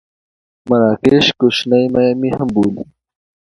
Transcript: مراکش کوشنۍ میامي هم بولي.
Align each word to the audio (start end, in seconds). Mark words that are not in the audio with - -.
مراکش 0.69 1.25
کوشنۍ 1.39 1.83
میامي 1.93 2.29
هم 2.37 2.47
بولي. 2.55 2.83